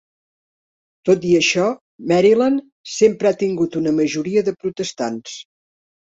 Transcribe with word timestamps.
Tot 1.09 1.25
i 1.31 1.33
això, 1.39 1.65
Maryland 2.11 2.63
sempre 2.93 3.29
ha 3.31 3.37
tingut 3.41 3.77
una 3.81 3.93
majoria 3.99 4.43
de 4.47 4.55
protestants. 4.63 5.35